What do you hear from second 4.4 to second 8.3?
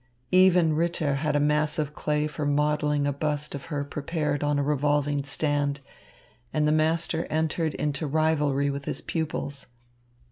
on a revolving stand, and the master entered into